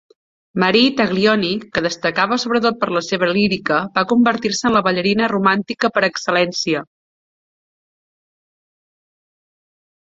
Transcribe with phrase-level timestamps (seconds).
[0.61, 5.93] Marie Taglioni, que destacava sobretot per la seva lírica, va convertir-se en la ballarina romàntica
[5.97, 6.83] per excel·lència.